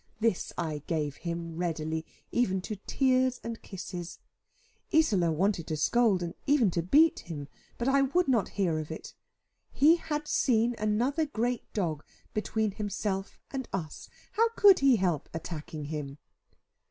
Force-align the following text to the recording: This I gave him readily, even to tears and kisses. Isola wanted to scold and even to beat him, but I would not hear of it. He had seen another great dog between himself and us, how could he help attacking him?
This 0.19 0.51
I 0.57 0.81
gave 0.87 1.17
him 1.17 1.57
readily, 1.57 2.07
even 2.31 2.59
to 2.61 2.77
tears 2.87 3.39
and 3.43 3.61
kisses. 3.61 4.17
Isola 4.91 5.31
wanted 5.31 5.67
to 5.67 5.77
scold 5.77 6.23
and 6.23 6.33
even 6.47 6.71
to 6.71 6.81
beat 6.81 7.19
him, 7.19 7.47
but 7.77 7.87
I 7.87 8.01
would 8.01 8.27
not 8.27 8.49
hear 8.57 8.79
of 8.79 8.89
it. 8.89 9.13
He 9.71 9.97
had 9.97 10.27
seen 10.27 10.73
another 10.79 11.27
great 11.27 11.71
dog 11.73 12.03
between 12.33 12.71
himself 12.71 13.37
and 13.51 13.69
us, 13.73 14.09
how 14.31 14.49
could 14.55 14.79
he 14.79 14.95
help 14.95 15.29
attacking 15.35 15.85
him? 15.85 16.17